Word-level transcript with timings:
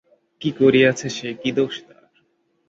কী 0.41 0.49
করিয়াছে 0.59 1.07
সে, 1.09 1.29
কী 1.41 1.49
দোষ 1.51 1.75
তার? 1.87 2.03